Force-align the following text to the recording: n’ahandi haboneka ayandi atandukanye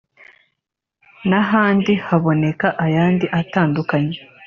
n’ahandi 1.29 1.93
haboneka 2.05 2.67
ayandi 2.85 3.25
atandukanye 3.39 4.17